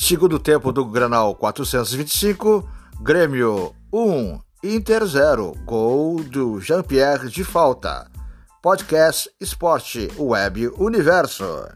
[0.00, 2.66] Segundo tempo do Granal 425,
[3.02, 8.08] Grêmio 1, Inter 0, gol do Jean-Pierre de falta.
[8.62, 11.66] Podcast Esporte Web Universo.